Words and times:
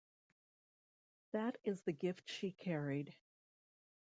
That 1.31 1.59
is 1.63 1.81
the 1.83 1.91
gift 1.91 2.27
she 2.27 2.51
carried. 2.53 3.13